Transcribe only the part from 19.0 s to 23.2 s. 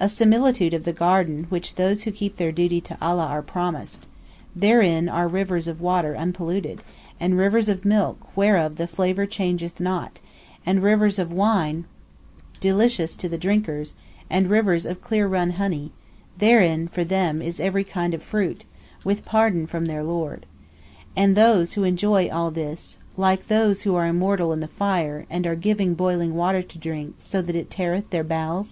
with pardon from their Lord. (Are those who enjoy all this)